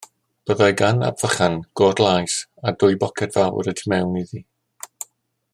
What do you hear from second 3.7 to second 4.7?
y tu mewn iddi.